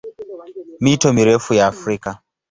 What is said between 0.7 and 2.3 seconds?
Mito mirefu ya Afrika